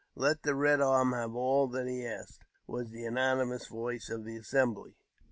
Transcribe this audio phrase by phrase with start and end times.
[0.15, 4.35] Let the Red Arm have all that he asks," was the unanimous voice of the
[4.35, 4.95] assembly.